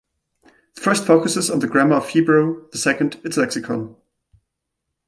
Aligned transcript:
The 0.73 0.81
first 0.81 1.05
focuses 1.05 1.51
on 1.51 1.59
the 1.59 1.67
grammar 1.67 1.97
of 1.97 2.09
Hebrew, 2.09 2.67
the 2.71 2.79
second 2.79 3.19
its 3.23 3.37
lexicon. 3.37 3.95